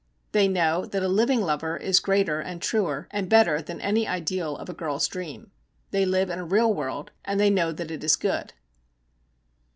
[0.31, 4.57] They know that a living lover is greater, and truer, and better than any ideal
[4.57, 5.51] of a girl's dream.
[5.91, 8.53] They live in a real world, and they know that it is good.